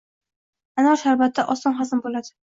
Anor 0.83 0.97
sharbati 1.03 1.47
oson 1.57 1.79
hazm 1.83 2.05
bo‘ladi. 2.09 2.37